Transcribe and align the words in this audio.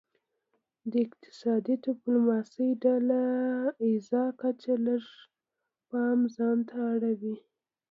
د 0.91 0.93
اقتصادي 1.05 1.75
ډیپلوماسي 1.85 2.67
ډله 2.83 3.21
ایزه 3.85 4.23
کچه 4.41 4.73
لږ 4.85 5.05
پام 5.89 6.19
ځانته 6.35 6.75
اړوي 6.93 7.35